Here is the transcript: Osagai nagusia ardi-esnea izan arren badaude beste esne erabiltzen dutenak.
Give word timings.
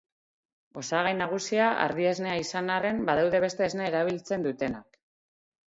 Osagai 0.81 1.11
nagusia 1.17 1.67
ardi-esnea 1.83 2.39
izan 2.45 2.73
arren 2.79 3.05
badaude 3.13 3.45
beste 3.47 3.67
esne 3.69 3.89
erabiltzen 3.93 4.51
dutenak. 4.51 5.01